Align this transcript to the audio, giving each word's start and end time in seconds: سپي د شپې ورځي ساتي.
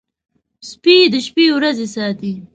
سپي 0.69 0.95
د 1.13 1.15
شپې 1.25 1.45
ورځي 1.55 1.87
ساتي. 1.95 2.33